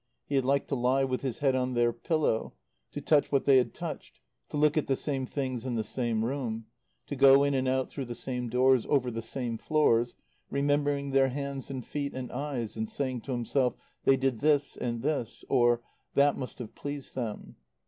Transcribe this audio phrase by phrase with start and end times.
[0.25, 2.55] He had liked to lie with his head on their pillow,
[2.91, 6.25] to touch what they had touched, to look at the same things in the same
[6.25, 6.65] room,
[7.05, 10.15] to go in and out through the same doors over the same floors,
[10.49, 15.03] remembering their hands and feet and eyes, and saying to himself: "They did this and
[15.03, 15.81] this"; or,
[16.15, 17.57] "That must have pleased them."